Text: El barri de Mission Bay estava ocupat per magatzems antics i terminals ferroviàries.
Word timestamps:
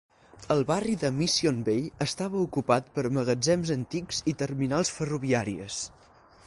El 0.53 0.61
barri 0.69 0.95
de 1.03 1.11
Mission 1.17 1.59
Bay 1.67 1.83
estava 2.05 2.41
ocupat 2.47 2.91
per 2.97 3.05
magatzems 3.19 3.75
antics 3.79 4.25
i 4.33 4.37
terminals 4.43 4.95
ferroviàries. 5.01 5.83